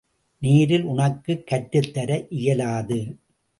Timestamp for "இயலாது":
2.29-3.17